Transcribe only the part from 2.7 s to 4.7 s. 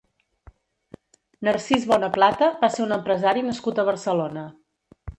ser un empresari nascut a Barcelona.